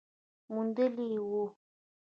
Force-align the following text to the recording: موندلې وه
موندلې 0.53 1.17
وه 1.31 1.43